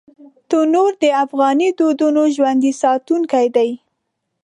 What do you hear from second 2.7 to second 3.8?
ساتونکی دی